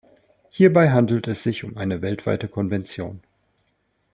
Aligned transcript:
Hierbei 0.49 0.89
handelt 0.89 1.27
es 1.27 1.43
sich 1.43 1.63
um 1.63 1.77
eine 1.77 2.01
weltweite 2.01 2.47
Konvention. 2.47 3.21